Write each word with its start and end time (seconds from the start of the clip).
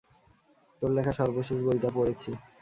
তোর 0.81 0.89
লেখা 0.95 1.13
সর্বশেষ 1.19 1.57
বইটা 1.65 1.89
পড়েছি। 1.95 2.29